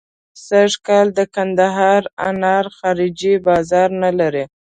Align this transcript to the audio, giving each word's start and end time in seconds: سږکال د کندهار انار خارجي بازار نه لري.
سږکال 0.47 1.07
د 1.17 1.19
کندهار 1.35 2.01
انار 2.29 2.65
خارجي 2.77 3.33
بازار 3.47 3.89
نه 4.03 4.11
لري. 4.19 4.43